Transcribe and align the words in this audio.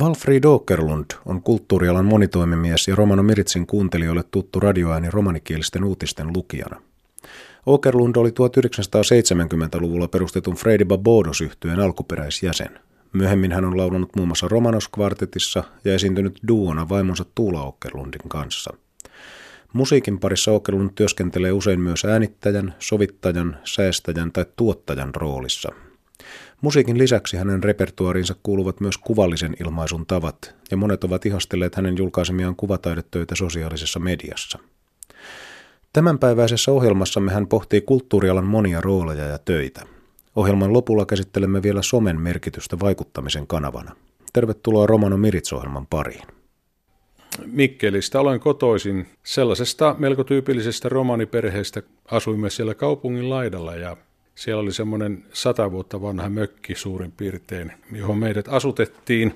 Valfrid 0.00 0.44
Åkerlund 0.44 1.04
on 1.26 1.42
kulttuurialan 1.42 2.04
monitoimimies 2.04 2.88
ja 2.88 2.96
Romano 2.96 3.22
Miritsin 3.22 3.66
kuuntelijoille 3.66 4.22
tuttu 4.30 4.60
radioääni 4.60 5.10
romanikielisten 5.10 5.84
uutisten 5.84 6.32
lukijana. 6.36 6.80
Åkerlund 7.68 8.16
oli 8.16 8.30
1970-luvulla 8.30 10.08
perustetun 10.08 10.54
Freddy 10.54 10.84
Babodos 10.84 11.40
yhtyeen 11.40 11.80
alkuperäisjäsen. 11.80 12.80
Myöhemmin 13.12 13.52
hän 13.52 13.64
on 13.64 13.76
laulanut 13.76 14.16
muun 14.16 14.28
muassa 14.28 14.48
Romanos-kvartetissa 14.48 15.64
ja 15.84 15.94
esiintynyt 15.94 16.40
duona 16.48 16.88
vaimonsa 16.88 17.24
Tuula 17.34 17.62
Åkerlundin 17.62 18.28
kanssa. 18.28 18.74
Musiikin 19.72 20.18
parissa 20.18 20.50
Åkerlund 20.50 20.90
työskentelee 20.94 21.52
usein 21.52 21.80
myös 21.80 22.04
äänittäjän, 22.04 22.74
sovittajan, 22.78 23.56
säästäjän 23.64 24.32
tai 24.32 24.46
tuottajan 24.56 25.14
roolissa– 25.14 25.72
Musiikin 26.60 26.98
lisäksi 26.98 27.36
hänen 27.36 27.64
repertuarinsa 27.64 28.34
kuuluvat 28.42 28.80
myös 28.80 28.98
kuvallisen 28.98 29.56
ilmaisun 29.60 30.06
tavat, 30.06 30.54
ja 30.70 30.76
monet 30.76 31.04
ovat 31.04 31.26
ihastelleet 31.26 31.74
hänen 31.74 31.96
julkaisemiaan 31.98 32.56
kuvataidetöitä 32.56 33.34
sosiaalisessa 33.34 34.00
mediassa. 34.00 34.58
Tämänpäiväisessä 35.92 36.72
ohjelmassamme 36.72 37.32
hän 37.32 37.46
pohtii 37.46 37.80
kulttuurialan 37.80 38.46
monia 38.46 38.80
rooleja 38.80 39.24
ja 39.24 39.38
töitä. 39.38 39.86
Ohjelman 40.36 40.72
lopulla 40.72 41.06
käsittelemme 41.06 41.62
vielä 41.62 41.82
somen 41.82 42.20
merkitystä 42.20 42.80
vaikuttamisen 42.80 43.46
kanavana. 43.46 43.96
Tervetuloa 44.32 44.86
Romano 44.86 45.16
Mirits-ohjelman 45.16 45.86
pariin. 45.86 46.26
Mikkelistä 47.46 48.20
olen 48.20 48.40
kotoisin 48.40 49.06
sellaisesta 49.22 49.94
melko 49.98 50.24
tyypillisestä 50.24 50.88
romaniperheestä. 50.88 51.82
Asuimme 52.10 52.50
siellä 52.50 52.74
kaupungin 52.74 53.30
laidalla 53.30 53.74
ja 53.74 53.96
siellä 54.34 54.62
oli 54.62 54.72
semmoinen 54.72 55.24
sata 55.32 55.70
vuotta 55.72 56.02
vanha 56.02 56.28
mökki 56.28 56.74
suurin 56.74 57.12
piirtein, 57.12 57.72
johon 57.92 58.18
meidät 58.18 58.48
asutettiin. 58.48 59.34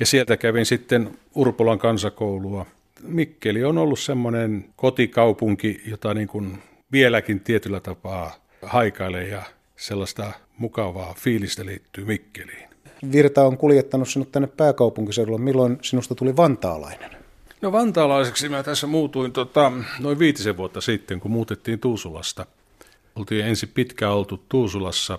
Ja 0.00 0.06
sieltä 0.06 0.36
kävin 0.36 0.66
sitten 0.66 1.18
Urpolan 1.34 1.78
kansakoulua. 1.78 2.66
Mikkeli 3.02 3.64
on 3.64 3.78
ollut 3.78 3.98
semmoinen 3.98 4.64
kotikaupunki, 4.76 5.82
jota 5.86 6.14
niin 6.14 6.28
kuin 6.28 6.58
vieläkin 6.92 7.40
tietyllä 7.40 7.80
tapaa 7.80 8.34
haikailee 8.62 9.28
ja 9.28 9.42
sellaista 9.76 10.32
mukavaa 10.58 11.14
fiilistä 11.18 11.66
liittyy 11.66 12.04
Mikkeliin. 12.04 12.68
Virta 13.12 13.44
on 13.44 13.56
kuljettanut 13.56 14.08
sinut 14.08 14.32
tänne 14.32 14.48
pääkaupunkiseudulle. 14.48 15.38
Milloin 15.40 15.78
sinusta 15.82 16.14
tuli 16.14 16.36
vantaalainen? 16.36 17.10
No 17.62 17.72
vantaalaiseksi 17.72 18.48
mä 18.48 18.62
tässä 18.62 18.86
muutuin 18.86 19.32
tota, 19.32 19.72
noin 20.00 20.18
viitisen 20.18 20.56
vuotta 20.56 20.80
sitten, 20.80 21.20
kun 21.20 21.30
muutettiin 21.30 21.80
Tuusulasta 21.80 22.46
oltiin 23.16 23.46
ensin 23.46 23.68
pitkään 23.74 24.12
oltu 24.12 24.44
Tuusulassa 24.48 25.18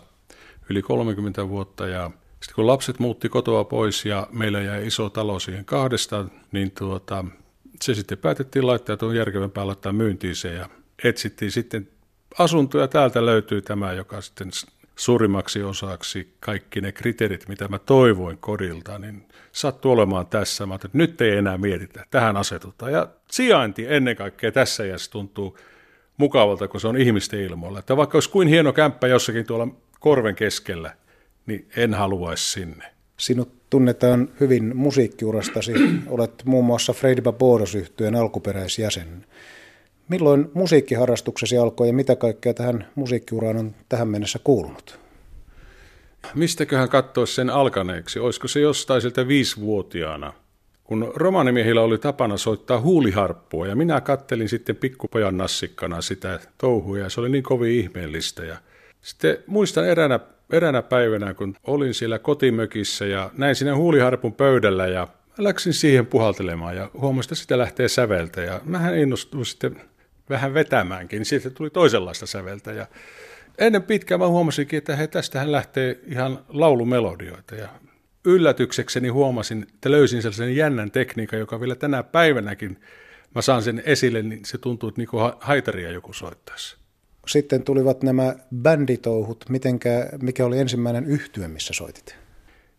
yli 0.70 0.82
30 0.82 1.50
vuotta 1.50 1.88
ja 1.88 2.12
sitten 2.32 2.56
kun 2.56 2.68
lapset 2.68 3.00
muutti 3.00 3.30
kotoa 3.30 3.64
pois 3.64 4.06
ja 4.06 4.28
meillä 4.32 4.62
jäi 4.62 4.88
iso 4.88 5.10
talo 5.10 5.40
siihen 5.40 5.66
kahdesta, 5.66 6.26
niin 6.52 6.72
tuota, 6.72 7.26
se 7.82 7.94
sitten 7.94 8.18
päätettiin 8.18 8.68
laittaa, 8.68 8.94
että 8.94 9.06
on 9.06 9.16
järkevämpää 9.16 9.68
laittaa 9.68 9.94
myyntiin 9.94 10.36
se 10.36 10.54
ja 10.54 10.70
etsittiin 11.04 11.52
sitten 11.52 11.90
asuntoja. 12.40 12.88
Täältä 12.88 13.26
löytyy 13.26 13.62
tämä, 13.62 13.94
joka 13.94 14.22
sitten 14.22 14.52
suurimmaksi 14.96 15.64
osaksi 15.64 16.34
kaikki 16.40 16.82
ne 16.82 16.92
kriteerit, 16.92 17.48
mitä 17.48 17.68
mä 17.68 17.80
toivoin 17.80 18.38
kodilta, 18.38 19.00
niin 19.00 19.28
sattui 19.52 19.92
olemaan 19.92 20.28
tässä. 20.28 20.66
Mä 20.66 20.76
että 20.76 20.90
nyt 20.94 21.22
ei 21.22 21.38
enää 21.38 21.58
mietitä, 21.58 22.06
tähän 22.12 22.38
asetutaan. 22.38 22.92
Ja 22.92 23.08
sijainti 23.32 23.86
ennen 23.90 24.16
kaikkea 24.16 24.52
tässä 24.52 24.86
iässä 24.86 25.12
tuntuu 25.12 25.58
mukavalta, 26.18 26.68
kun 26.68 26.82
se 26.82 26.88
on 26.88 26.98
ihmisten 26.98 27.40
ilmoilla. 27.40 27.80
Että 27.80 27.98
vaikka 27.98 28.16
olisi 28.16 28.30
kuin 28.30 28.48
hieno 28.48 28.74
kämppä 28.74 29.08
jossakin 29.08 29.46
tuolla 29.46 29.68
korven 30.00 30.36
keskellä, 30.36 30.94
niin 31.46 31.68
en 31.78 31.94
haluaisi 31.94 32.52
sinne. 32.52 32.86
Sinut 33.18 33.70
tunnetaan 33.70 34.30
hyvin 34.40 34.78
musiikkiurastasi. 34.78 35.74
Olet 36.08 36.44
muun 36.46 36.66
muassa 36.66 36.94
Freddy 36.94 37.22
Barbados 37.22 37.76
yhtyeen 37.76 38.16
alkuperäisjäsen. 38.16 39.26
Milloin 40.10 40.52
musiikkiharrastuksesi 40.54 41.58
alkoi 41.58 41.88
ja 41.88 41.94
mitä 41.94 42.16
kaikkea 42.16 42.54
tähän 42.54 42.88
musiikkiuraan 42.96 43.58
on 43.58 43.76
tähän 43.90 44.08
mennessä 44.08 44.40
kuulunut? 44.44 45.00
Mistäköhän 46.36 46.90
katsoisi 46.90 47.34
sen 47.34 47.50
alkaneeksi? 47.50 48.20
Olisiko 48.20 48.48
se 48.48 48.60
jostain 48.60 49.02
sieltä 49.02 49.28
viisivuotiaana– 49.28 50.34
kun 50.88 51.12
romanimiehillä 51.16 51.82
oli 51.82 51.98
tapana 51.98 52.38
soittaa 52.38 52.80
huuliharppua 52.80 53.68
ja 53.68 53.76
minä 53.76 54.02
kattelin 54.02 54.50
sitten 54.50 54.76
pikkupojan 54.76 55.38
nassikkana 55.38 56.02
sitä 56.02 56.40
touhua 56.58 56.98
ja 56.98 57.10
se 57.10 57.20
oli 57.20 57.30
niin 57.30 57.44
kovin 57.44 57.72
ihmeellistä. 57.72 58.46
Ja 58.46 58.58
sitten 59.02 59.38
muistan 59.48 59.88
eränä, 59.88 60.20
eränä 60.52 60.82
päivänä, 60.82 61.34
kun 61.34 61.56
olin 61.64 61.94
siellä 61.94 62.20
kotimökissä 62.20 63.06
ja 63.06 63.32
näin 63.38 63.56
siinä 63.56 63.76
huuliharpun 63.76 64.34
pöydällä 64.34 64.88
ja 64.88 65.08
läksin 65.38 65.74
siihen 65.74 66.06
puhaltelemaan 66.06 66.76
ja 66.76 66.92
huomasin, 66.94 67.28
että 67.28 67.36
sitä 67.36 67.58
lähtee 67.58 67.88
säveltä 67.88 68.42
ja 68.42 68.62
mähän 68.66 68.98
innostuin 68.98 69.46
sitten 69.46 69.82
vähän 70.30 70.54
vetämäänkin, 70.54 71.18
niin 71.18 71.26
siitä 71.26 71.50
tuli 71.50 71.70
toisenlaista 71.70 72.26
säveltä 72.26 72.72
ja 72.72 72.88
ennen 73.58 73.84
pitkään 73.84 74.20
mä 74.20 74.28
huomasinkin, 74.28 74.78
että 74.78 74.96
he, 74.96 75.08
tästähän 75.08 75.52
lähtee 75.52 76.00
ihan 76.06 76.40
laulumelodioita 76.50 77.56
ja 77.56 77.70
yllätyksekseni 78.26 79.10
huomasin, 79.10 79.66
että 79.74 79.92
löysin 79.92 80.22
sellaisen 80.22 80.56
jännän 80.56 80.92
tekniikan, 80.92 81.40
joka 81.40 81.60
vielä 81.60 81.76
tänä 81.76 82.04
päivänäkin 82.04 82.78
mä 83.36 83.42
saan 83.42 83.62
sen 83.62 83.84
esille, 83.86 84.22
niin 84.24 84.46
se 84.46 84.58
tuntuu, 84.58 84.90
että 84.90 85.02
niin 85.02 85.10
haitaria 85.40 85.92
joku 85.92 86.14
soittaisi. 86.14 86.78
Sitten 87.28 87.64
tulivat 87.64 88.04
nämä 88.04 88.36
bänditouhut. 88.56 89.46
Mitenkä, 89.50 90.10
mikä 90.22 90.46
oli 90.46 90.60
ensimmäinen 90.60 91.06
yhtye, 91.06 91.48
missä 91.48 91.74
soitit? 91.74 92.16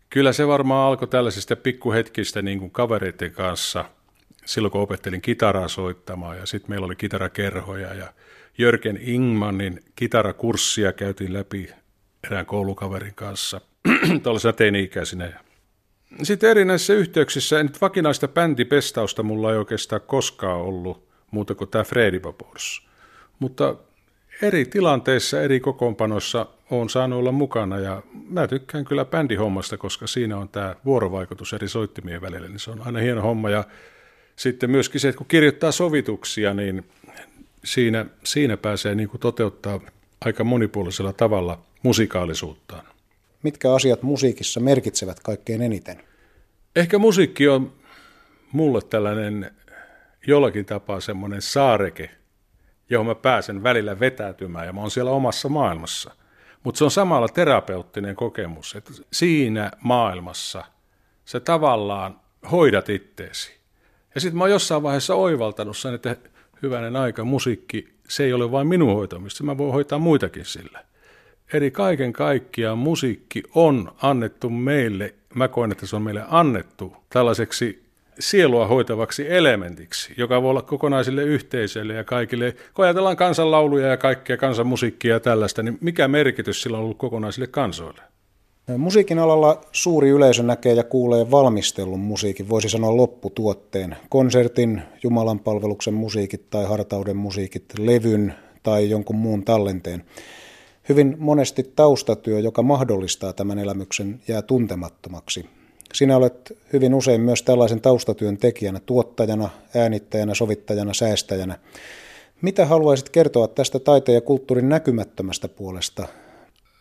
Kyllä 0.09 0.33
se 0.33 0.47
varmaan 0.47 0.87
alkoi 0.87 1.07
tällaisista 1.07 1.55
pikkuhetkistä 1.55 2.41
niin 2.41 2.59
kuin 2.59 2.71
kavereiden 2.71 3.31
kanssa, 3.31 3.85
silloin 4.45 4.71
kun 4.71 4.81
opettelin 4.81 5.21
kitaraa 5.21 5.67
soittamaan 5.67 6.37
ja 6.37 6.45
sitten 6.45 6.71
meillä 6.71 6.85
oli 6.85 6.95
kitarakerhoja 6.95 7.93
ja 7.93 8.13
Jörgen 8.57 8.99
Ingmanin 9.01 9.83
kitarakurssia 9.95 10.93
käytiin 10.93 11.33
läpi 11.33 11.69
erään 12.23 12.45
koulukaverin 12.45 13.15
kanssa 13.15 13.61
tuollaisena 14.23 14.53
teini-ikäisinä. 14.53 15.43
Sitten 16.23 16.49
erinäisissä 16.49 16.93
yhteyksissä, 16.93 17.63
nyt 17.63 17.81
vakinaista 17.81 18.27
bändipestausta 18.27 19.23
mulla 19.23 19.51
ei 19.51 19.57
oikeastaan 19.57 20.01
koskaan 20.01 20.61
ollut 20.61 21.07
muuta 21.31 21.55
kuin 21.55 21.69
tämä 21.69 21.83
Freddy 21.83 22.19
Babors. 22.19 22.87
Mutta 23.39 23.75
eri 24.41 24.65
tilanteissa, 24.65 25.41
eri 25.41 25.59
kokoonpanoissa 25.59 26.45
on 26.71 26.89
saanut 26.89 27.19
olla 27.19 27.31
mukana 27.31 27.79
ja 27.79 28.03
mä 28.29 28.47
tykkään 28.47 28.85
kyllä 28.85 29.05
bändihommasta, 29.05 29.77
koska 29.77 30.07
siinä 30.07 30.37
on 30.37 30.49
tämä 30.49 30.75
vuorovaikutus 30.85 31.53
eri 31.53 31.67
soittimien 31.67 32.21
välillä, 32.21 32.47
niin 32.47 32.59
se 32.59 32.71
on 32.71 32.81
aina 32.85 32.99
hieno 32.99 33.21
homma 33.21 33.49
ja 33.49 33.63
sitten 34.35 34.71
myöskin 34.71 35.01
se, 35.01 35.09
että 35.09 35.17
kun 35.17 35.27
kirjoittaa 35.27 35.71
sovituksia, 35.71 36.53
niin 36.53 36.85
siinä, 37.63 38.05
siinä 38.23 38.57
pääsee 38.57 38.95
niin 38.95 39.09
kuin 39.09 39.21
toteuttaa 39.21 39.79
aika 40.25 40.43
monipuolisella 40.43 41.13
tavalla 41.13 41.59
musikaalisuuttaan. 41.83 42.85
Mitkä 43.43 43.73
asiat 43.73 44.01
musiikissa 44.01 44.59
merkitsevät 44.59 45.19
kaikkein 45.19 45.61
eniten? 45.61 46.03
Ehkä 46.75 46.99
musiikki 46.99 47.47
on 47.47 47.73
mulle 48.51 48.81
tällainen 48.81 49.51
jollakin 50.27 50.65
tapaa 50.65 50.99
semmoinen 50.99 51.41
saareke, 51.41 52.09
johon 52.89 53.05
mä 53.07 53.15
pääsen 53.15 53.63
välillä 53.63 53.99
vetäytymään 53.99 54.65
ja 54.65 54.73
mä 54.73 54.81
oon 54.81 54.91
siellä 54.91 55.11
omassa 55.11 55.49
maailmassa. 55.49 56.11
Mutta 56.63 56.77
se 56.77 56.83
on 56.83 56.91
samalla 56.91 57.27
terapeuttinen 57.27 58.15
kokemus, 58.15 58.75
että 58.75 58.93
siinä 59.13 59.71
maailmassa 59.81 60.65
sä 61.25 61.39
tavallaan 61.39 62.19
hoidat 62.51 62.89
itteesi. 62.89 63.59
Ja 64.15 64.21
sitten 64.21 64.37
mä 64.37 64.43
oon 64.43 64.51
jossain 64.51 64.83
vaiheessa 64.83 65.15
oivaltanut 65.15 65.77
sen, 65.77 65.93
että 65.93 66.15
hyvänen 66.63 66.95
aika, 66.95 67.23
musiikki, 67.23 67.93
se 68.07 68.23
ei 68.23 68.33
ole 68.33 68.51
vain 68.51 68.67
minun 68.67 68.95
hoitamista, 68.95 69.43
mä 69.43 69.57
voin 69.57 69.73
hoitaa 69.73 69.99
muitakin 69.99 70.45
sillä. 70.45 70.88
Eli 71.53 71.71
kaiken 71.71 72.13
kaikkiaan 72.13 72.77
musiikki 72.77 73.43
on 73.55 73.91
annettu 74.01 74.49
meille, 74.49 75.13
mä 75.35 75.47
koen, 75.47 75.71
että 75.71 75.85
se 75.85 75.95
on 75.95 76.01
meille 76.01 76.23
annettu 76.27 76.93
tällaiseksi 77.09 77.83
sielua 78.19 78.67
hoitavaksi 78.67 79.33
elementiksi, 79.33 80.13
joka 80.17 80.41
voi 80.41 80.49
olla 80.49 80.61
kokonaisille 80.61 81.23
yhteisöille 81.23 81.93
ja 81.93 82.03
kaikille. 82.03 82.55
Kun 82.73 82.85
ajatellaan 82.85 83.17
kansanlauluja 83.17 83.87
ja 83.87 83.97
kaikkea 83.97 84.37
kansanmusiikkia 84.37 85.13
ja 85.13 85.19
tällaista, 85.19 85.63
niin 85.63 85.77
mikä 85.81 86.07
merkitys 86.07 86.61
sillä 86.61 86.77
on 86.77 86.83
ollut 86.83 86.97
kokonaisille 86.97 87.47
kansoille? 87.47 88.01
Musiikin 88.77 89.19
alalla 89.19 89.61
suuri 89.71 90.09
yleisö 90.09 90.43
näkee 90.43 90.73
ja 90.73 90.83
kuulee 90.83 91.31
valmistellun 91.31 91.99
musiikin, 91.99 92.49
voisi 92.49 92.69
sanoa 92.69 92.97
lopputuotteen. 92.97 93.97
Konsertin, 94.09 94.81
Jumalan 95.03 95.39
palveluksen 95.39 95.93
musiikit 95.93 96.49
tai 96.49 96.65
hartauden 96.65 97.17
musiikit, 97.17 97.63
levyn 97.79 98.33
tai 98.63 98.89
jonkun 98.89 99.15
muun 99.15 99.45
tallenteen 99.45 100.03
hyvin 100.89 101.15
monesti 101.19 101.71
taustatyö, 101.75 102.39
joka 102.39 102.63
mahdollistaa 102.63 103.33
tämän 103.33 103.59
elämyksen, 103.59 104.21
jää 104.27 104.41
tuntemattomaksi. 104.41 105.49
Sinä 105.93 106.17
olet 106.17 106.57
hyvin 106.73 106.93
usein 106.93 107.21
myös 107.21 107.43
tällaisen 107.43 107.81
taustatyön 107.81 108.37
tekijänä, 108.37 108.79
tuottajana, 108.79 109.49
äänittäjänä, 109.75 110.33
sovittajana, 110.33 110.93
säästäjänä. 110.93 111.59
Mitä 112.41 112.65
haluaisit 112.65 113.09
kertoa 113.09 113.47
tästä 113.47 113.79
taiteen 113.79 114.15
ja 114.15 114.21
kulttuurin 114.21 114.69
näkymättömästä 114.69 115.47
puolesta? 115.47 116.07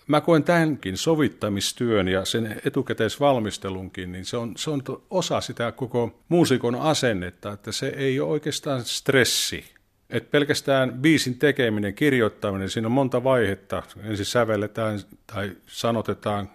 mä 0.08 0.20
koen 0.20 0.44
tämänkin 0.44 0.96
sovittamistyön 0.96 2.08
ja 2.08 2.25
sen 2.25 2.61
etukäteisvalmistelunkin, 2.64 4.12
niin 4.12 4.25
se 4.25 4.37
on, 4.37 4.52
se 4.56 4.70
on 4.70 4.82
osa 5.11 5.40
sitä 5.40 5.72
koko 5.72 6.11
muusikon 6.28 6.75
asennetta, 6.75 7.52
että 7.52 7.72
se 7.72 7.88
ei 7.96 8.20
ole 8.20 8.31
oikeastaan 8.31 8.84
stressi. 8.84 9.64
Et 10.10 10.31
pelkästään 10.31 10.93
biisin 10.93 11.38
tekeminen, 11.38 11.94
kirjoittaminen, 11.94 12.70
siinä 12.70 12.88
on 12.88 12.93
monta 12.93 13.25
vaihetta. 13.25 13.82
Ensin 14.02 14.26
sävelletään 14.26 15.00
tai 15.26 15.52
sanotetaan, 15.66 16.50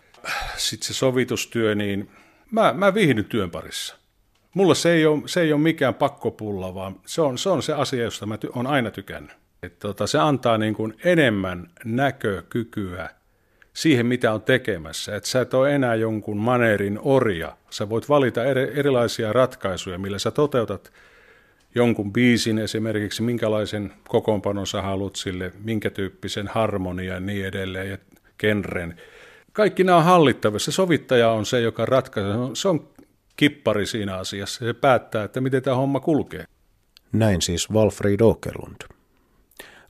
sitten 0.58 0.88
se 0.88 0.94
sovitustyö, 0.94 1.76
niin 1.76 2.10
mä, 2.52 2.74
mä 2.74 2.94
viihdyn 2.94 3.26
työn 3.26 3.52
parissa. 3.52 3.96
Mulla 4.54 4.76
se 4.76 4.92
ei, 4.92 5.06
ole, 5.06 5.22
se 5.26 5.42
ei 5.42 5.54
ole 5.54 5.62
mikään 5.62 5.94
pakkopulla, 5.94 6.76
vaan 6.76 6.96
se 7.06 7.22
on 7.22 7.38
se, 7.38 7.50
on 7.50 7.64
se 7.64 7.74
asia, 7.74 8.04
josta 8.04 8.26
mä 8.26 8.36
ty- 8.36 8.52
on 8.56 8.68
aina 8.68 8.92
tykännyt. 8.92 9.32
Et 9.64 9.80
tota, 9.80 10.08
se 10.08 10.20
antaa 10.20 10.58
niin 10.58 10.74
kuin 10.74 10.98
enemmän 11.04 11.70
näkökykyä 11.86 13.10
siihen, 13.74 14.06
mitä 14.06 14.34
on 14.34 14.42
tekemässä. 14.42 15.16
Että 15.16 15.30
sä 15.30 15.42
et 15.42 15.54
ole 15.54 15.76
enää 15.76 15.96
jonkun 15.96 16.38
maneerin 16.38 17.00
orja. 17.02 17.58
Sä 17.70 17.90
voit 17.90 18.10
valita 18.10 18.44
eri, 18.46 18.80
erilaisia 18.80 19.34
ratkaisuja, 19.34 19.98
millä 19.98 20.20
sä 20.20 20.32
toteutat 20.32 20.92
jonkun 21.76 22.14
biisin 22.14 22.60
esimerkiksi, 22.60 23.22
minkälaisen 23.22 23.94
kokoonpanon 24.08 24.68
sä 24.68 24.82
haluat 24.82 25.16
sille, 25.16 25.52
minkä 25.64 25.90
tyyppisen 25.90 26.48
harmonian 26.48 27.14
ja 27.14 27.20
niin 27.20 27.46
edelleen 27.46 27.90
ja 27.90 27.98
genren. 28.40 28.98
Kaikki 29.54 29.84
nämä 29.84 29.98
on 29.98 30.04
hallittavissa. 30.04 30.72
Sovittaja 30.72 31.32
on 31.32 31.46
se, 31.46 31.62
joka 31.62 31.86
ratkaisee. 31.86 32.34
Se 32.54 32.68
on 32.68 32.88
kippari 33.36 33.86
siinä 33.86 34.18
asiassa. 34.18 34.66
Se 34.66 34.74
päättää, 34.74 35.24
että 35.24 35.42
miten 35.42 35.62
tämä 35.62 35.76
homma 35.76 36.00
kulkee. 36.00 36.46
Näin 37.12 37.42
siis 37.42 37.72
Walfried 37.72 38.20
Åkerlund. 38.20 38.96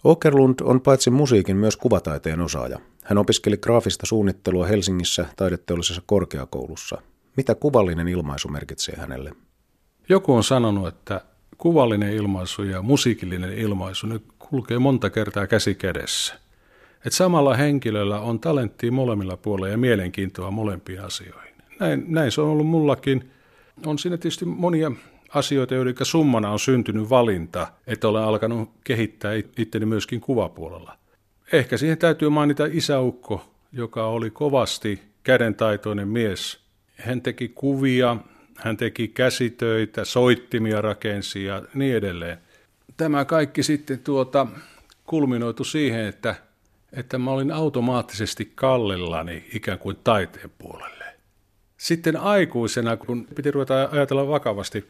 Åkerlund 0.07 0.56
on 0.63 0.81
paitsi 0.81 1.09
musiikin 1.09 1.57
myös 1.57 1.77
kuvataiteen 1.77 2.41
osaaja. 2.41 2.80
Hän 3.03 3.18
opiskeli 3.18 3.57
graafista 3.57 4.06
suunnittelua 4.06 4.65
Helsingissä 4.65 5.25
taideteollisessa 5.35 6.01
korkeakoulussa. 6.06 7.01
Mitä 7.38 7.56
kuvallinen 7.56 8.07
ilmaisu 8.07 8.47
merkitsee 8.47 8.95
hänelle? 8.97 9.31
Joku 10.09 10.33
on 10.33 10.44
sanonut, 10.44 10.88
että 10.88 11.21
kuvallinen 11.58 12.14
ilmaisu 12.14 12.64
ja 12.64 12.82
musiikillinen 12.82 13.58
ilmaisu 13.58 14.08
ne 14.08 14.20
kulkee 14.40 14.80
monta 14.80 15.10
kertaa 15.10 15.48
käsi 15.48 15.76
kädessä. 15.76 16.34
Että 16.96 17.18
samalla 17.18 17.56
henkilöllä 17.56 18.20
on 18.20 18.40
talenttia 18.40 18.92
molemmilla 18.92 19.38
puolilla 19.38 19.70
ja 19.70 19.78
mielenkiintoa 19.78 20.52
molempiin 20.52 21.02
asioihin. 21.02 21.54
Näin, 21.80 22.06
näin 22.08 22.32
se 22.32 22.42
on 22.42 22.50
ollut 22.50 22.68
mullakin. 22.68 23.32
On 23.86 24.00
siinä 24.00 24.18
tietysti 24.18 24.46
monia 24.46 24.92
asioita, 25.34 25.76
joiden 25.76 25.96
summana 26.02 26.52
on 26.52 26.60
syntynyt 26.60 27.10
valinta, 27.10 27.68
että 27.88 28.08
olen 28.08 28.24
alkanut 28.24 28.70
kehittää 28.84 29.34
itteni 29.58 29.86
myöskin 29.86 30.22
kuvapuolella. 30.22 30.98
Ehkä 31.52 31.78
siihen 31.78 31.98
täytyy 31.98 32.30
mainita 32.30 32.68
isäukko, 32.72 33.46
joka 33.72 34.08
oli 34.08 34.30
kovasti 34.30 35.02
kädentaitoinen 35.24 36.08
mies. 36.08 36.60
Hän 36.96 37.22
teki 37.22 37.48
kuvia, 37.48 38.18
hän 38.58 38.78
teki 38.78 39.08
käsitöitä, 39.08 40.06
soittimia 40.06 40.82
rakensi 40.82 41.46
ja 41.46 41.62
niin 41.74 41.96
edelleen. 41.96 42.38
Tämä 42.98 43.26
kaikki 43.26 43.64
sitten 43.64 44.00
tuota, 44.00 44.48
kulminoitu 45.06 45.64
siihen, 45.64 46.06
että, 46.06 46.36
että 46.94 47.18
mä 47.18 47.32
olin 47.32 47.52
automaattisesti 47.52 48.52
kallellani 48.56 49.46
ikään 49.54 49.80
kuin 49.80 49.98
taiteen 50.04 50.52
puolelle. 50.58 51.06
Sitten 51.78 52.18
aikuisena, 52.18 52.98
kun 52.98 53.28
piti 53.36 53.52
ruveta 53.52 53.90
ajatella 53.92 54.28
vakavasti 54.28 54.90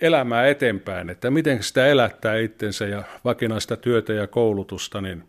elämää 0.00 0.46
eteenpäin, 0.46 1.10
että 1.10 1.30
miten 1.30 1.62
sitä 1.62 1.86
elättää 1.86 2.36
itsensä 2.36 2.86
ja 2.86 3.02
vakinaista 3.24 3.76
työtä 3.76 4.12
ja 4.12 4.26
koulutusta, 4.26 5.00
niin 5.00 5.24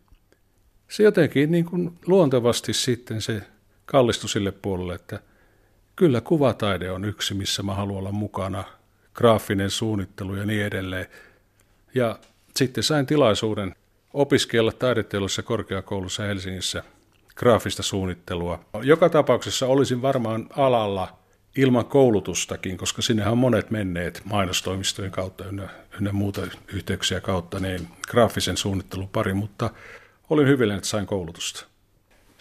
se 0.87 1.03
jotenkin 1.03 1.51
niin 1.51 1.65
kuin 1.65 1.91
luontevasti 2.05 2.73
sitten 2.73 3.21
se 3.21 3.41
kallistui 3.85 4.29
sille 4.29 4.51
puolelle, 4.51 4.95
että 4.95 5.19
kyllä 5.95 6.21
kuvataide 6.21 6.91
on 6.91 7.05
yksi, 7.05 7.33
missä 7.33 7.63
mä 7.63 7.73
haluan 7.73 7.99
olla 7.99 8.11
mukana, 8.11 8.63
graafinen 9.13 9.69
suunnittelu 9.69 10.35
ja 10.35 10.45
niin 10.45 10.65
edelleen. 10.65 11.05
Ja 11.95 12.19
sitten 12.55 12.83
sain 12.83 13.05
tilaisuuden 13.05 13.75
opiskella 14.13 14.71
taideteollisessa 14.71 15.43
korkeakoulussa 15.43 16.23
Helsingissä 16.23 16.83
graafista 17.35 17.83
suunnittelua. 17.83 18.59
Joka 18.81 19.09
tapauksessa 19.09 19.67
olisin 19.67 20.01
varmaan 20.01 20.47
alalla 20.57 21.17
ilman 21.57 21.85
koulutustakin, 21.85 22.77
koska 22.77 23.01
sinnehän 23.01 23.31
on 23.31 23.37
monet 23.37 23.71
menneet 23.71 24.21
mainostoimistojen 24.25 25.11
kautta 25.11 25.45
ynnä, 25.45 25.69
ynnä 25.97 26.11
muuta 26.11 26.41
yhteyksiä 26.73 27.21
kautta, 27.21 27.59
niin 27.59 27.87
graafisen 28.07 28.57
suunnittelun 28.57 29.09
pari, 29.09 29.33
mutta 29.33 29.69
olin 30.29 30.47
hyvillään, 30.47 30.77
että 30.77 30.89
sain 30.89 31.05
koulutusta. 31.05 31.65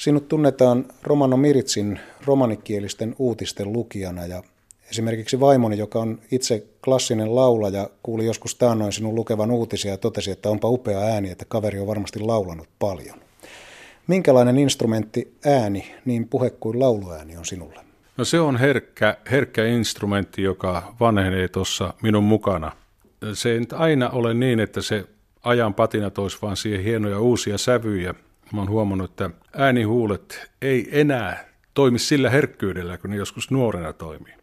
Sinut 0.05 0.29
tunnetaan 0.29 0.85
Romano 1.03 1.37
Miritsin 1.37 2.01
romanikielisten 2.25 3.15
uutisten 3.19 3.73
lukijana 3.73 4.27
ja 4.27 4.43
esimerkiksi 4.91 5.41
vaimoni, 5.41 5.79
joka 5.79 5.99
on 5.99 6.19
itse 6.31 6.67
klassinen 6.85 7.35
laulaja, 7.35 7.91
kuuli 8.03 8.27
joskus 8.27 8.55
taannoin 8.55 8.93
sinun 8.93 9.15
lukevan 9.15 9.51
uutisia 9.51 9.91
ja 9.91 9.97
totesi, 9.97 10.31
että 10.31 10.49
onpa 10.49 10.69
upea 10.69 10.99
ääni, 10.99 11.31
että 11.31 11.45
kaveri 11.45 11.79
on 11.79 11.87
varmasti 11.87 12.21
laulanut 12.21 12.69
paljon. 12.79 13.21
Minkälainen 14.07 14.59
instrumentti 14.59 15.37
ääni, 15.47 15.95
niin 16.05 16.29
puhe 16.29 16.51
kuin 16.51 16.81
lauluääni 16.81 17.37
on 17.37 17.45
sinulle? 17.45 17.81
No 18.17 18.25
se 18.25 18.41
on 18.41 18.57
herkkä, 18.57 19.17
herkkä 19.31 19.67
instrumentti, 19.67 20.43
joka 20.43 20.95
vanhenee 21.01 21.49
tuossa 21.49 21.95
minun 22.03 22.25
mukana. 22.25 22.73
Se 23.33 23.53
ei 23.53 23.61
aina 23.73 24.11
ole 24.11 24.35
niin, 24.35 24.61
että 24.61 24.83
se 24.83 25.05
ajan 25.43 25.75
patina 25.75 26.11
toisi 26.11 26.39
vaan 26.43 26.57
siihen 26.57 26.85
hienoja 26.85 27.21
uusia 27.21 27.59
sävyjä. 27.59 28.15
Mä 28.53 28.61
oon 28.61 28.69
huomannut, 28.69 29.11
että 29.11 29.31
äänihuulet 29.57 30.51
ei 30.63 30.89
enää 31.01 31.49
toimi 31.75 31.99
sillä 31.99 32.31
herkkyydellä, 32.31 32.99
kun 32.99 33.11
ne 33.11 33.17
joskus 33.17 33.51
nuorena 33.51 33.93
toimii. 33.93 34.35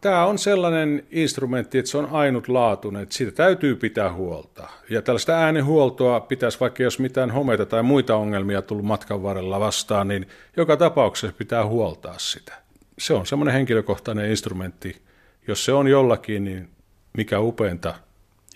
Tämä 0.00 0.26
on, 0.26 0.38
sellainen 0.38 1.06
instrumentti, 1.10 1.78
että 1.78 1.90
se 1.90 1.98
on 1.98 2.08
ainutlaatuinen, 2.12 3.02
että 3.02 3.14
siitä 3.14 3.32
täytyy 3.32 3.76
pitää 3.76 4.12
huolta. 4.12 4.68
Ja 4.90 5.02
tällaista 5.02 5.32
äänihuoltoa 5.32 6.20
pitäisi, 6.20 6.60
vaikka 6.60 6.82
jos 6.82 6.98
mitään 6.98 7.30
homeita 7.30 7.66
tai 7.66 7.82
muita 7.82 8.16
ongelmia 8.16 8.62
tullut 8.62 8.84
matkan 8.84 9.22
varrella 9.22 9.60
vastaan, 9.60 10.08
niin 10.08 10.28
joka 10.56 10.76
tapauksessa 10.76 11.36
pitää 11.38 11.66
huoltaa 11.66 12.18
sitä. 12.18 12.54
Se 12.98 13.14
on 13.14 13.26
semmoinen 13.26 13.54
henkilökohtainen 13.54 14.30
instrumentti. 14.30 15.02
Jos 15.48 15.64
se 15.64 15.72
on 15.72 15.88
jollakin, 15.88 16.44
niin 16.44 16.68
mikä 17.16 17.40
upeinta, 17.40 17.94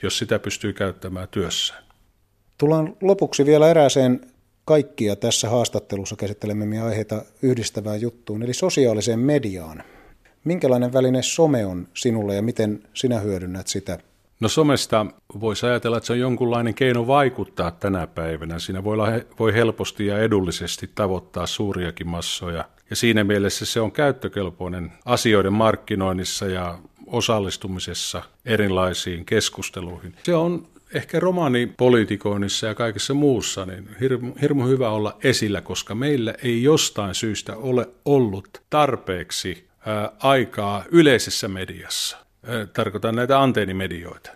jos 0.02 0.18
sitä 0.18 0.38
pystyy 0.38 0.72
käyttämään 0.72 1.28
työssään. 1.28 1.83
Tullaan 2.58 2.96
lopuksi 3.00 3.46
vielä 3.46 3.70
erääseen 3.70 4.20
kaikkia 4.64 5.16
tässä 5.16 5.48
haastattelussa 5.48 6.16
käsittelemme 6.16 6.80
aiheita 6.80 7.22
yhdistävään 7.42 8.00
juttuun, 8.00 8.42
eli 8.42 8.54
sosiaaliseen 8.54 9.18
mediaan. 9.18 9.82
Minkälainen 10.44 10.92
väline 10.92 11.22
some 11.22 11.66
on 11.66 11.88
sinulle 11.94 12.34
ja 12.34 12.42
miten 12.42 12.82
sinä 12.94 13.18
hyödynnät 13.18 13.66
sitä? 13.66 13.98
No 14.40 14.48
somesta 14.48 15.06
voisi 15.40 15.66
ajatella, 15.66 15.96
että 15.96 16.06
se 16.06 16.12
on 16.12 16.18
jonkunlainen 16.18 16.74
keino 16.74 17.06
vaikuttaa 17.06 17.70
tänä 17.70 18.06
päivänä. 18.06 18.58
Siinä 18.58 18.84
voi, 18.84 18.96
voi 19.38 19.54
helposti 19.54 20.06
ja 20.06 20.18
edullisesti 20.18 20.90
tavoittaa 20.94 21.46
suuriakin 21.46 22.08
massoja. 22.08 22.64
Ja 22.90 22.96
siinä 22.96 23.24
mielessä 23.24 23.64
se 23.66 23.80
on 23.80 23.92
käyttökelpoinen 23.92 24.92
asioiden 25.04 25.52
markkinoinnissa 25.52 26.46
ja 26.46 26.78
osallistumisessa 27.06 28.22
erilaisiin 28.44 29.24
keskusteluihin. 29.24 30.14
Se 30.22 30.34
on 30.34 30.66
ehkä 30.94 31.20
romaanipolitikoinnissa 31.20 32.66
ja 32.66 32.74
kaikessa 32.74 33.14
muussa 33.14 33.66
niin 33.66 33.88
hirmu, 34.00 34.32
hirmu 34.40 34.66
hyvä 34.66 34.90
olla 34.90 35.18
esillä, 35.24 35.60
koska 35.60 35.94
meillä 35.94 36.34
ei 36.42 36.62
jostain 36.62 37.14
syystä 37.14 37.56
ole 37.56 37.88
ollut 38.04 38.62
tarpeeksi 38.70 39.68
aikaa 40.18 40.84
yleisessä 40.90 41.48
mediassa. 41.48 42.16
Tarkoitan 42.72 43.14
näitä 43.14 43.42
anteenimedioita. 43.42 44.30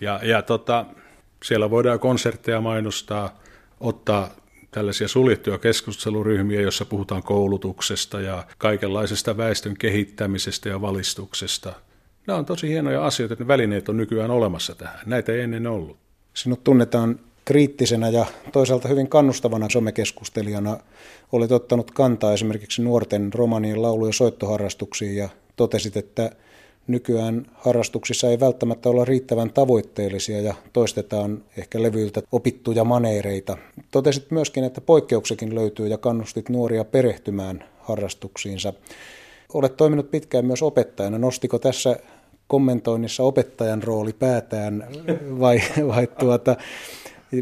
Ja, 0.00 0.20
ja 0.22 0.42
tota, 0.42 0.86
siellä 1.44 1.70
voidaan 1.70 1.98
konsertteja 1.98 2.60
mainostaa, 2.60 3.40
ottaa 3.80 4.30
tällaisia 4.70 5.08
suljettuja 5.08 5.58
keskusteluryhmiä, 5.58 6.60
joissa 6.60 6.84
puhutaan 6.84 7.22
koulutuksesta 7.22 8.20
ja 8.20 8.46
kaikenlaisesta 8.58 9.36
väestön 9.36 9.76
kehittämisestä 9.78 10.68
ja 10.68 10.80
valistuksesta. 10.80 11.72
Nämä 12.26 12.38
on 12.38 12.44
tosi 12.44 12.68
hienoja 12.68 13.06
asioita, 13.06 13.32
että 13.32 13.44
ne 13.44 13.48
välineet 13.48 13.88
on 13.88 13.96
nykyään 13.96 14.30
olemassa 14.30 14.74
tähän. 14.74 15.00
Näitä 15.06 15.32
ei 15.32 15.40
ennen 15.40 15.66
ollut. 15.66 16.01
Sinut 16.34 16.64
tunnetaan 16.64 17.20
kriittisenä 17.44 18.08
ja 18.08 18.26
toisaalta 18.52 18.88
hyvin 18.88 19.08
kannustavana 19.08 19.68
somekeskustelijana 19.70 20.78
olet 21.32 21.52
ottanut 21.52 21.90
kantaa 21.90 22.32
esimerkiksi 22.32 22.82
nuorten 22.82 23.32
romanien 23.34 23.82
laulu- 23.82 24.06
ja 24.06 24.12
soittoharrastuksiin 24.12 25.16
ja 25.16 25.28
totesit, 25.56 25.96
että 25.96 26.30
nykyään 26.86 27.46
harrastuksissa 27.54 28.30
ei 28.30 28.40
välttämättä 28.40 28.88
olla 28.88 29.04
riittävän 29.04 29.52
tavoitteellisia 29.52 30.40
ja 30.40 30.54
toistetaan 30.72 31.44
ehkä 31.56 31.82
levyiltä 31.82 32.22
opittuja 32.32 32.84
maneereita. 32.84 33.58
Totesit 33.90 34.30
myöskin, 34.30 34.64
että 34.64 34.80
poikkeuksikin 34.80 35.54
löytyy 35.54 35.86
ja 35.86 35.98
kannustit 35.98 36.48
nuoria 36.48 36.84
perehtymään 36.84 37.64
harrastuksiinsa. 37.80 38.72
Olet 39.54 39.76
toiminut 39.76 40.10
pitkään 40.10 40.46
myös 40.46 40.62
opettajana. 40.62 41.18
Nostiko 41.18 41.58
tässä 41.58 41.96
kommentoinnissa 42.52 43.22
opettajan 43.22 43.82
rooli 43.82 44.12
päätään 44.12 44.86
vai, 45.40 45.60
vai 45.88 46.06
tuota, 46.06 46.56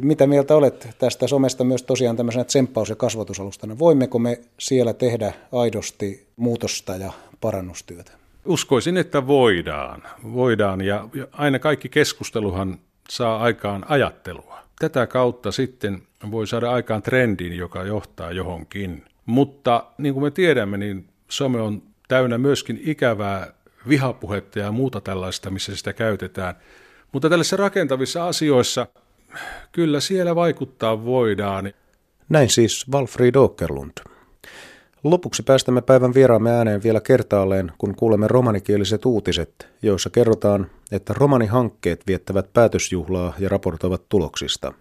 Mitä 0.02 0.26
mieltä 0.26 0.56
olet 0.56 0.88
tästä 0.98 1.26
somesta 1.26 1.64
myös 1.64 1.82
tosiaan 1.82 2.16
tämmöisenä 2.16 2.44
tsemppaus- 2.44 2.90
ja 2.90 2.96
kasvatusalustana? 2.96 3.78
Voimmeko 3.78 4.18
me 4.18 4.40
siellä 4.58 4.92
tehdä 4.92 5.32
aidosti 5.52 6.26
muutosta 6.36 6.96
ja 6.96 7.12
parannustyötä? 7.40 8.12
Uskoisin, 8.44 8.96
että 8.96 9.26
voidaan. 9.26 10.02
Voidaan 10.32 10.80
ja 10.80 11.08
aina 11.32 11.58
kaikki 11.58 11.88
keskusteluhan 11.88 12.78
saa 13.08 13.38
aikaan 13.38 13.84
ajattelua. 13.88 14.58
Tätä 14.78 15.06
kautta 15.06 15.52
sitten 15.52 16.02
voi 16.30 16.46
saada 16.46 16.70
aikaan 16.70 17.02
trendin, 17.02 17.56
joka 17.56 17.84
johtaa 17.84 18.32
johonkin. 18.32 19.04
Mutta 19.26 19.84
niin 19.98 20.14
kuin 20.14 20.24
me 20.24 20.30
tiedämme, 20.30 20.78
niin 20.78 21.08
some 21.28 21.60
on 21.60 21.82
täynnä 22.08 22.38
myöskin 22.38 22.80
ikävää 22.84 23.59
vihapuhetta 23.88 24.58
ja 24.58 24.72
muuta 24.72 25.00
tällaista, 25.00 25.50
missä 25.50 25.76
sitä 25.76 25.92
käytetään. 25.92 26.54
Mutta 27.12 27.28
tällaisissa 27.28 27.56
rakentavissa 27.56 28.26
asioissa 28.26 28.86
kyllä 29.72 30.00
siellä 30.00 30.34
vaikuttaa 30.34 31.04
voidaan. 31.04 31.72
Näin 32.28 32.50
siis 32.50 32.86
Walfried 32.92 33.34
Åkerlund. 33.34 33.92
Lopuksi 35.04 35.42
päästämme 35.42 35.82
päivän 35.82 36.14
vieraamme 36.14 36.50
ääneen 36.50 36.82
vielä 36.82 37.00
kertaalleen, 37.00 37.72
kun 37.78 37.94
kuulemme 37.94 38.28
romanikieliset 38.28 39.04
uutiset, 39.04 39.68
joissa 39.82 40.10
kerrotaan, 40.10 40.70
että 40.92 41.14
romanihankkeet 41.16 42.06
viettävät 42.06 42.52
päätösjuhlaa 42.52 43.34
ja 43.38 43.48
raportoivat 43.48 44.08
tuloksista. 44.08 44.72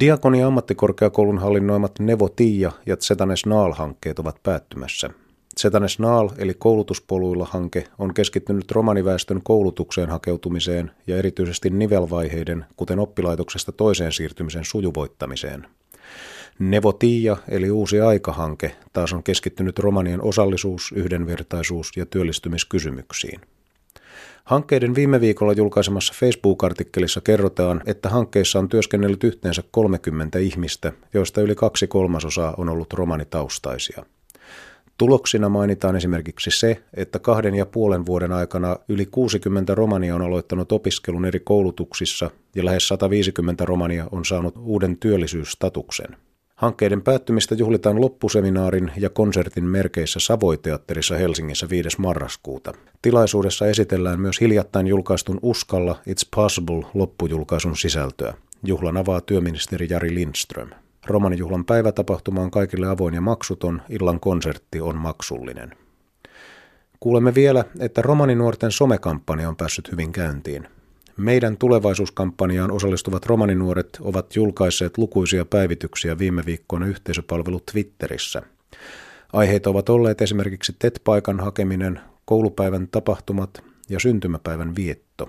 Diakonia 0.00 0.46
ammattikorkeakoulun 0.46 1.38
hallinnoimat 1.38 1.98
Nevo 1.98 2.28
Tiia 2.28 2.72
ja 2.86 2.96
Zetanes 2.96 3.46
Naal-hankkeet 3.46 4.18
ovat 4.18 4.36
päättymässä. 4.42 5.10
Zetanes 5.60 5.98
Naal 5.98 6.28
eli 6.38 6.54
koulutuspoluilla 6.54 7.48
hanke 7.50 7.84
on 7.98 8.14
keskittynyt 8.14 8.70
romaniväestön 8.70 9.40
koulutukseen 9.42 10.10
hakeutumiseen 10.10 10.90
ja 11.06 11.16
erityisesti 11.16 11.70
nivelvaiheiden, 11.70 12.64
kuten 12.76 12.98
oppilaitoksesta 12.98 13.72
toiseen 13.72 14.12
siirtymisen 14.12 14.64
sujuvoittamiseen– 14.64 15.66
Nevotia 16.58 17.36
eli 17.48 17.70
Uusi 17.70 18.00
aikahanke 18.00 18.76
taas 18.92 19.12
on 19.12 19.22
keskittynyt 19.22 19.78
romanien 19.78 20.22
osallisuus, 20.22 20.92
yhdenvertaisuus 20.96 21.96
ja 21.96 22.06
työllistymiskysymyksiin. 22.06 23.40
Hankkeiden 24.44 24.94
viime 24.94 25.20
viikolla 25.20 25.52
julkaisemassa 25.52 26.14
Facebook-artikkelissa 26.16 27.20
kerrotaan, 27.20 27.80
että 27.86 28.08
hankkeissa 28.08 28.58
on 28.58 28.68
työskennellyt 28.68 29.24
yhteensä 29.24 29.62
30 29.70 30.38
ihmistä, 30.38 30.92
joista 31.14 31.40
yli 31.40 31.54
kaksi 31.54 31.86
kolmasosaa 31.86 32.54
on 32.56 32.68
ollut 32.68 32.92
romanitaustaisia. 32.92 34.04
Tuloksina 34.98 35.48
mainitaan 35.48 35.96
esimerkiksi 35.96 36.50
se, 36.50 36.82
että 36.94 37.18
kahden 37.18 37.54
ja 37.54 37.66
puolen 37.66 38.06
vuoden 38.06 38.32
aikana 38.32 38.76
yli 38.88 39.06
60 39.06 39.74
romania 39.74 40.14
on 40.14 40.22
aloittanut 40.22 40.72
opiskelun 40.72 41.24
eri 41.24 41.40
koulutuksissa 41.40 42.30
ja 42.56 42.64
lähes 42.64 42.88
150 42.88 43.64
romania 43.64 44.08
on 44.12 44.24
saanut 44.24 44.54
uuden 44.58 44.96
työllisyysstatuksen. 44.96 46.16
Hankkeiden 46.54 47.02
päättymistä 47.02 47.54
juhlitaan 47.54 48.00
loppuseminaarin 48.00 48.92
ja 48.96 49.10
konsertin 49.10 49.64
merkeissä 49.64 50.20
Savoiteatterissa 50.20 51.16
Helsingissä 51.16 51.68
5. 51.68 51.88
marraskuuta. 51.98 52.72
Tilaisuudessa 53.02 53.66
esitellään 53.66 54.20
myös 54.20 54.40
hiljattain 54.40 54.86
julkaistun 54.86 55.38
Uskalla 55.42 55.98
It's 56.08 56.28
Possible 56.36 56.86
loppujulkaisun 56.94 57.76
sisältöä. 57.76 58.34
Juhlan 58.64 58.96
avaa 58.96 59.20
työministeri 59.20 59.86
Jari 59.90 60.14
Lindström. 60.14 60.70
Romanijuhlan 61.06 61.64
päivätapahtuma 61.64 62.40
on 62.40 62.50
kaikille 62.50 62.88
avoin 62.88 63.14
ja 63.14 63.20
maksuton, 63.20 63.82
illan 63.88 64.20
konsertti 64.20 64.80
on 64.80 64.96
maksullinen. 64.96 65.76
Kuulemme 67.00 67.34
vielä, 67.34 67.64
että 67.80 68.02
romaninuorten 68.02 68.72
somekampanja 68.72 69.48
on 69.48 69.56
päässyt 69.56 69.92
hyvin 69.92 70.12
käyntiin. 70.12 70.68
Meidän 71.16 71.56
tulevaisuuskampanjaan 71.56 72.70
osallistuvat 72.70 73.26
romaninuoret 73.26 73.98
ovat 74.00 74.36
julkaisseet 74.36 74.98
lukuisia 74.98 75.44
päivityksiä 75.44 76.18
viime 76.18 76.42
viikkoina 76.46 76.86
yhteisöpalvelu 76.86 77.60
Twitterissä. 77.72 78.42
Aiheita 79.32 79.70
ovat 79.70 79.88
olleet 79.88 80.22
esimerkiksi 80.22 80.76
TET-paikan 80.78 81.40
hakeminen, 81.40 82.00
koulupäivän 82.24 82.88
tapahtumat 82.88 83.64
ja 83.88 84.00
syntymäpäivän 84.00 84.76
vietto. 84.76 85.28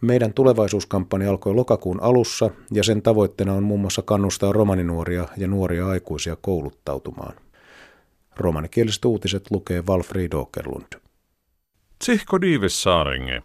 Meidän 0.00 0.34
tulevaisuuskampanja 0.34 1.30
alkoi 1.30 1.54
lokakuun 1.54 2.02
alussa 2.02 2.50
ja 2.72 2.82
sen 2.82 3.02
tavoitteena 3.02 3.52
on 3.52 3.62
muun 3.62 3.80
muassa 3.80 4.02
kannustaa 4.02 4.52
romaninuoria 4.52 5.28
ja 5.36 5.48
nuoria 5.48 5.86
aikuisia 5.86 6.36
kouluttautumaan. 6.36 7.34
Romanikieliset 8.36 9.04
uutiset 9.04 9.50
lukee 9.50 9.82
Walfried 9.88 10.32
Åkerlund. 10.32 11.00
Tsihko 11.98 12.40
Diives 12.40 12.82
Saarenge. 12.82 13.42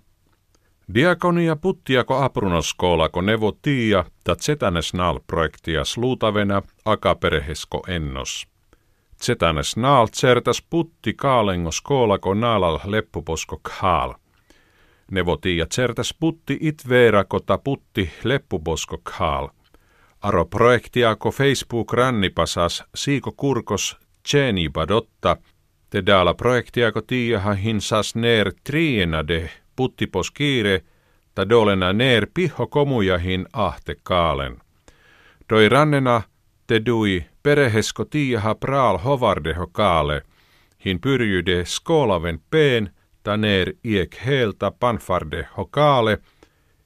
Diakonia 0.94 1.56
puttiako 1.56 2.24
aprunoskoolako 2.24 3.22
nevo 3.22 3.52
tiia 3.62 4.06
ta 4.24 4.36
Zetanesnal 4.36 5.20
projektia 5.28 5.86
sluutavena 5.86 6.62
akaperhesko 6.86 7.84
ennos. 7.88 8.48
Zetanesnal 9.24 10.08
certas 10.08 10.64
putti 10.70 11.14
kaalengo 11.14 11.72
skoolako 11.72 12.34
naalal 12.34 12.80
leppuposko 12.86 13.60
kaal. 13.64 14.14
Nevo 15.12 15.38
tiia 15.38 15.66
certas 15.66 16.14
putti 16.20 16.58
it 16.62 16.84
ta 17.46 17.58
putti 17.58 18.12
leppuposko 18.24 18.98
kaal. 19.04 19.50
Aro 20.22 20.46
projektiako 20.46 21.32
Facebook 21.32 21.94
rannipasas 21.94 22.84
siiko 22.96 23.32
kurkos 23.32 23.98
tjeni 24.32 24.70
badotta, 24.70 25.38
te 25.90 26.06
daala 26.06 26.34
projektiako 26.34 27.02
tiiaha 27.02 27.54
hinsas 27.54 28.16
neer 28.16 28.52
trienade 28.64 29.50
puttipos 29.76 30.32
kiire, 30.32 30.82
ta 31.36 31.50
dolena 31.50 31.94
neer 31.94 32.28
piho 32.34 32.68
komujahin 32.68 33.46
ahte 33.54 33.96
kaalen. 34.04 34.58
Doi 35.50 35.70
rannena 35.70 36.22
te 36.68 36.86
dui 36.86 37.26
perehesko 37.44 38.06
tiiha 38.06 38.56
praal 38.56 38.98
hovardeho 38.98 39.68
kaale, 39.68 40.22
hin 40.86 41.00
pyrjyde 41.00 41.66
skolaven 41.66 42.42
peen, 42.50 42.90
ta 43.30 43.38
neer 43.38 43.74
iek 43.84 44.16
heelta 44.26 44.72
panfarde 44.72 45.48
ho 45.58 45.66
kaale, 45.66 46.18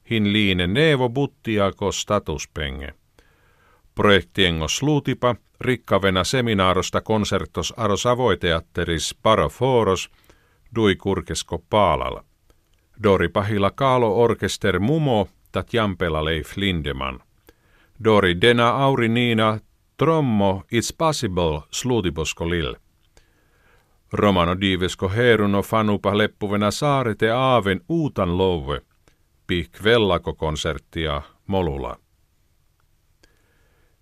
hin 0.10 0.34
liine 0.34 0.68
nevo 0.68 1.10
buttiako 1.10 1.92
statuspenge. 1.92 2.94
Projektiengo 3.96 4.68
sluutipa, 4.68 5.36
rikkavena 5.60 6.24
seminaarosta 6.24 7.02
konsertos 7.02 7.74
aros 7.78 8.06
avoiteatteris 8.06 9.16
paraforos, 9.24 10.10
dui 10.76 10.96
kurkesko 10.96 11.64
paalalla. 11.70 12.24
Dori 13.04 13.30
pahilla 13.30 13.72
Kaalo 13.72 14.16
Orkester 14.16 14.80
Mumo 14.80 15.28
tat 15.52 15.74
Jampela 15.74 16.26
Leif 16.26 16.58
Lindeman. 16.58 17.20
Dori 18.04 18.42
Dena 18.42 18.70
Auri 18.70 19.08
Niina 19.08 19.60
Trommo 19.98 20.64
It's 20.72 20.94
Possible 20.98 21.62
Sluutibosko 21.72 22.50
Lil. 22.50 22.76
Romano 24.14 24.62
diivesko 24.62 25.10
heruno 25.10 25.62
fanupa 25.62 26.18
leppuvena 26.18 26.72
saarete 26.72 27.32
aaven 27.32 27.82
uutan 27.90 28.38
louve. 28.38 28.82
Pik 29.48 29.84
vellako 29.84 30.34
konserttia 30.34 31.22
molula. 31.48 31.98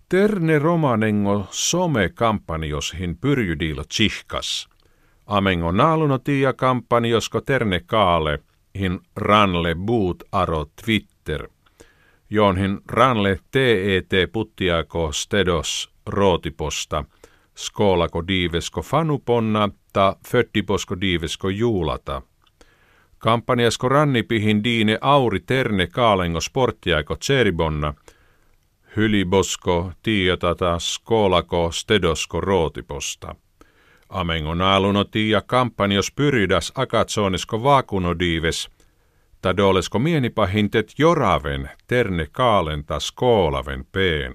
Terne 0.08 0.58
romanengo 0.58 1.46
some 1.50 2.08
kampanjoshin 2.08 3.16
pyrjydiilo 3.16 3.84
tsihkas. 3.84 4.68
Amengo 5.26 5.72
naaluno 5.72 6.18
tiia 6.18 6.52
kampanjosko 6.52 7.40
terne 7.40 7.80
kaale– 7.80 8.38
hin 8.78 9.00
ranle 9.16 9.74
buut 9.74 10.22
aro 10.32 10.66
Twitter, 10.84 11.48
johon 12.30 12.80
ranle 12.86 13.38
teet 13.50 14.10
puttiako 14.32 15.12
stedos 15.12 15.90
rootiposta, 16.06 17.04
skoolako 17.62 18.26
diivesko 18.28 18.82
fanuponna 18.82 19.68
ta 19.92 20.16
föttiposko 20.28 21.00
diivesko 21.00 21.48
juulata. 21.48 22.22
Kampanjasko 23.18 23.88
rannipihin 23.88 24.64
diine 24.64 24.98
auri 25.00 25.40
terne 25.40 25.86
kaalengo 25.86 26.40
sporttiaiko 26.40 27.16
tseribonna, 27.16 27.94
hylibosko 28.96 29.92
tiiotata 30.02 30.78
skoolako 30.78 31.70
stedosko 31.72 32.40
rootiposta. 32.40 33.34
Amengo 34.08 34.54
ja 35.30 35.40
kampanjos 35.40 36.12
pyridas 36.12 36.72
akatsonisko 36.74 37.62
vakunodiives, 37.62 38.70
tadolesko 39.42 39.98
mienipahintet 39.98 40.92
joraven 40.98 41.70
terne 41.86 42.26
kaalenta 42.32 43.00
skoolaven 43.00 43.84
peen. 43.92 44.34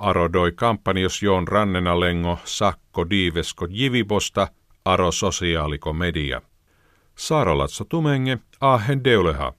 Arodoi 0.00 0.52
kampanjos 0.52 1.22
joon 1.22 1.48
rannena 1.48 2.00
lengo 2.00 2.38
sakko 2.44 3.10
diivesko 3.10 3.66
jivibosta 3.66 4.48
aro 4.84 5.12
sosiaaliko 5.12 5.92
media. 5.92 6.40
Tumenge 7.88 8.38
ahen 8.60 9.04
deuleha. 9.04 9.52